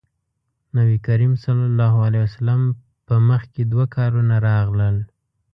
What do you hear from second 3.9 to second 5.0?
کارونه راغلل.